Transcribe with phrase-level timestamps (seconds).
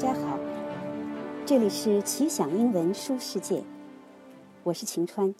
[0.00, 0.38] 大家好，
[1.44, 3.64] 这里是奇想英文书世界，
[4.62, 5.34] 我是晴川。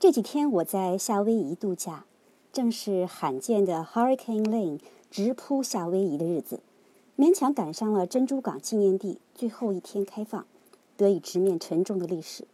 [0.00, 2.04] 这几天我在夏威夷度假，
[2.52, 6.58] 正是罕见的 Hurricane Lane 直扑夏威夷的日子，
[7.16, 10.44] 勉强赶上了珍珠港纪念地最后一天开放，
[10.96, 12.48] 得以直面沉重的历史。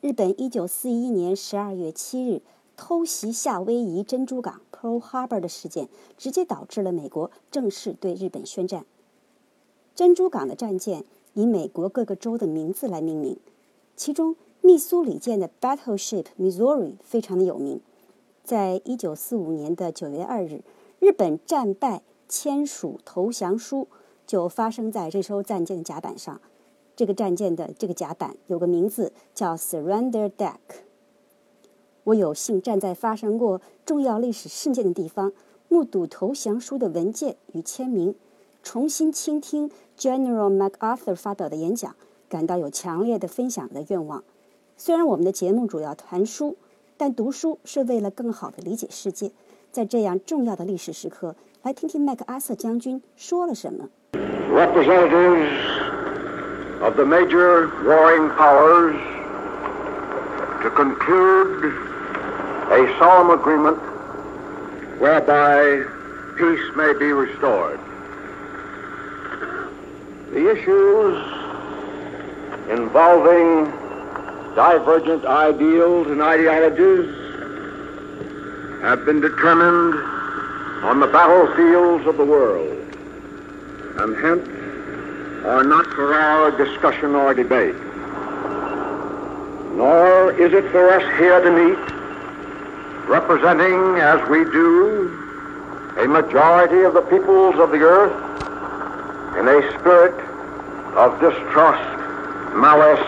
[0.00, 2.42] 日本一九四一年十二月七日
[2.76, 8.84] 偷袭夏威夷珍珠港 Pearl Harbor 的事件，直接导致了美国正式对日本宣战。
[10.00, 11.04] 珍珠港的战舰
[11.34, 13.36] 以美国各个州的名字来命名，
[13.96, 17.82] 其中密苏里舰的 Battleship Missouri 非常的有名。
[18.42, 20.62] 在一九四五年的九月二日，
[21.00, 23.88] 日本战败签署投降书，
[24.26, 26.40] 就发生在这艘战舰的甲板上。
[26.96, 30.56] 这个战舰的这个甲板有个名字叫 Surrender Deck。
[32.04, 35.34] 我有幸站在发生过重要历史事件的地方，
[35.68, 38.14] 目睹投降书的文件与签名。
[38.62, 39.70] 重新倾听
[40.00, 41.94] General MacArthur 发表的演讲，
[42.30, 44.24] 感到有强烈的分享的愿望。
[44.78, 46.56] 虽然我们的节目主要谈书，
[46.96, 49.30] 但读书是为了更好的理解世界。
[49.70, 53.90] 在这样重要的历史时刻，来听听麦克阿瑟将军说了什么。
[54.14, 55.50] Representatives
[56.82, 58.96] of the major warring powers
[60.62, 61.74] to conclude
[62.70, 63.76] a solemn agreement
[64.98, 65.84] whereby
[66.38, 67.78] peace may be restored.
[70.32, 71.16] The issues
[72.70, 73.64] involving
[74.54, 77.10] divergent ideals and ideologies
[78.82, 79.94] have been determined
[80.84, 82.78] on the battlefields of the world
[83.98, 84.48] and hence
[85.44, 87.74] are not for our discussion or debate.
[89.74, 95.08] Nor is it for us here to meet, representing as we do
[95.98, 98.30] a majority of the peoples of the earth
[99.38, 100.19] in a spirit
[100.96, 101.98] of distrust,
[102.56, 103.06] malice,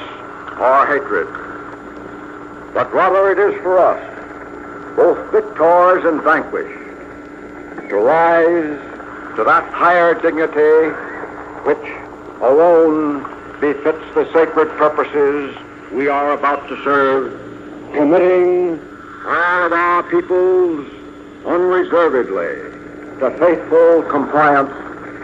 [0.59, 1.27] or hatred.
[2.75, 6.79] But rather it is for us, both victors and vanquished,
[7.91, 10.95] to rise to that higher dignity
[11.65, 11.85] which
[12.43, 13.23] alone
[13.61, 15.57] befits the sacred purposes
[15.93, 17.33] we are about to serve,
[17.95, 18.81] committing
[19.27, 20.87] all of our peoples
[21.47, 22.73] unreservedly
[23.21, 24.71] to faithful compliance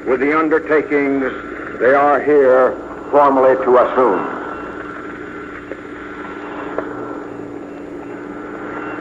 [0.06, 1.32] with the undertakings
[1.80, 2.72] they are here
[3.10, 4.38] formally to assume.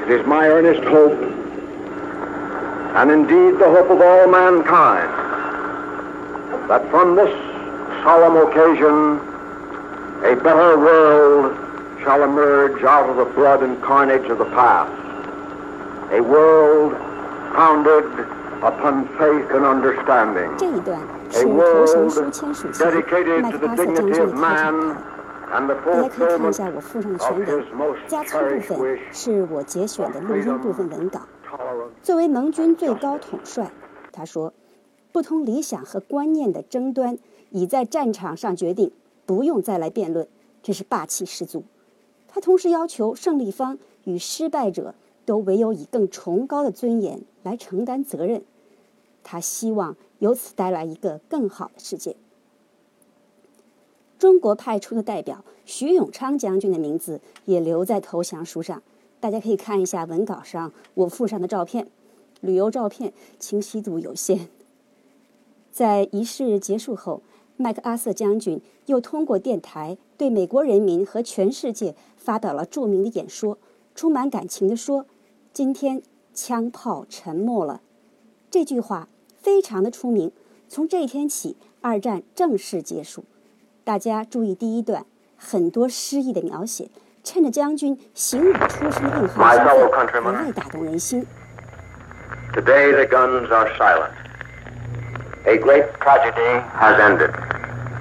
[0.03, 1.19] It is my earnest hope,
[2.95, 5.09] and indeed the hope of all mankind,
[6.69, 7.33] that from this
[8.03, 9.19] solemn occasion
[10.23, 11.57] a better world
[12.03, 14.93] shall emerge out of the blood and carnage of the past.
[16.13, 16.93] A world
[17.53, 18.05] founded
[18.67, 20.49] upon faith and understanding.
[20.57, 24.95] 这一段是投降书签署前麦克阿瑟将军的开场白。
[25.49, 25.61] 大
[26.01, 31.21] 家可以看一下我附上的全文，加粗部分是我节选的录音部分文稿。
[32.03, 33.71] 作为盟军最高统帅，
[34.11, 34.53] 他说
[35.13, 37.17] ：“不同理想和观念的争端
[37.51, 38.91] 已在战场上决定，
[39.25, 40.27] 不用再来辩论，
[40.61, 41.63] 这是霸气十足。”
[42.27, 44.93] 他同时要求胜利方与失败者。
[45.27, 48.43] 都唯有以更崇高的尊严来承担责任。
[49.29, 52.15] 他希望由此带来一个更好的世界。
[54.17, 58.81] 中国派出的代表徐永昌将军的名字也留在投降书上，
[59.19, 61.89] 大家可以看一下文稿上我附上的照片，
[62.39, 64.47] 旅游照片清晰度有限。
[65.71, 67.21] 在仪式结束后，
[67.57, 73.57] 麦克阿瑟将军又通过电台对美国人民和全世界发表了著名的演说，
[73.93, 75.05] 充满感情地说。
[75.53, 76.03] 今天
[76.35, 77.81] 枪炮沉默了，
[78.51, 79.09] 这句话
[79.41, 80.31] 非常的出名。
[80.67, 83.23] 从这一天起，二战正式结束。
[83.83, 85.05] 大家注意第一段，
[85.37, 86.89] 很多诗意的描写，
[87.23, 89.55] 趁着将军行武出身的硬汉
[90.11, 91.25] 身份，格外打动人心。
[92.53, 94.11] Today the guns are silent.
[95.45, 97.31] A great tragedy has ended.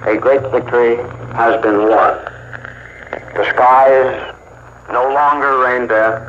[0.05, 0.97] A great victory
[1.33, 2.17] has been won.
[3.35, 4.33] The skies
[4.91, 6.21] no longer rain death.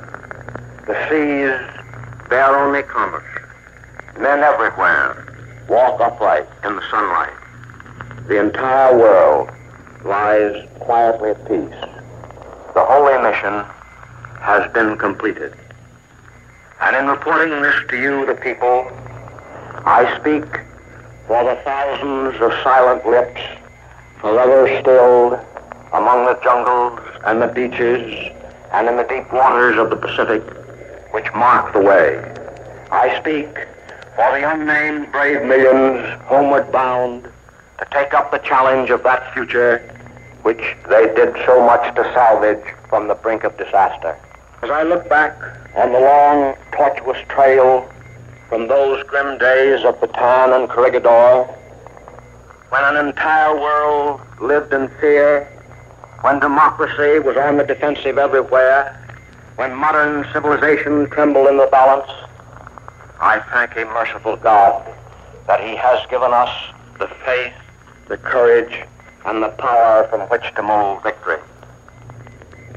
[0.86, 1.58] The seas
[2.28, 3.24] bear only commerce.
[4.18, 5.24] Men everywhere
[5.68, 7.32] walk upright in the sunlight.
[8.26, 9.48] The entire world
[10.04, 11.80] lies quietly at peace.
[12.74, 13.64] The holy mission
[14.40, 15.54] has been completed.
[16.80, 18.90] And in reporting this to you, the people,
[19.86, 20.44] I speak
[21.28, 23.40] for the thousands of silent lips
[24.20, 25.38] forever stilled
[25.92, 28.32] among the jungles and the beaches
[28.72, 30.42] and in the deep waters of the Pacific
[31.12, 32.18] which mark the way.
[32.90, 33.48] I speak
[34.18, 39.78] for the unnamed brave millions homeward bound to take up the challenge of that future
[40.42, 44.18] which they did so much to salvage from the brink of disaster.
[44.62, 45.40] As I look back
[45.76, 47.88] on the long, tortuous trail
[48.48, 51.44] from those grim days of Bataan and Corregidor,
[52.70, 55.46] when an entire world lived in fear,
[56.22, 58.98] when democracy was on the defensive everywhere,
[59.54, 62.10] when modern civilization trembled in the balance,
[63.20, 64.86] I thank a merciful God
[65.48, 66.50] that He has given us
[67.00, 67.52] the faith,
[68.06, 68.84] the courage,
[69.26, 71.38] and the power from which to mold victory.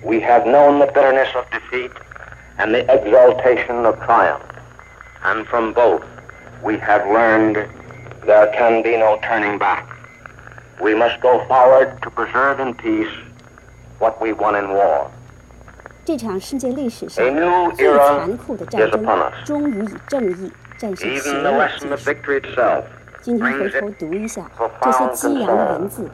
[0.03, 1.91] We have known the bitterness of defeat
[2.57, 4.43] and the exaltation of triumph.
[5.23, 6.03] And from both,
[6.63, 7.57] we have learned
[8.25, 9.87] there can be no turning back.
[10.81, 13.13] We must go forward to preserve in peace
[13.99, 15.11] what we won in war.
[16.03, 17.23] 这场世界历史上
[17.75, 21.95] 最残酷的战争终于以正义战胜邪恶结束。
[23.21, 24.49] 今天回头读一下
[24.81, 26.09] 这些激昂的文字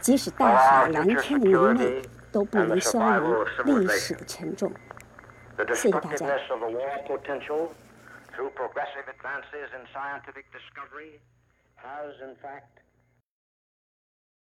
[0.00, 4.70] 即使大海蓝天的明媚都不能消融历史的沉重。
[5.74, 6.26] 谢谢大家。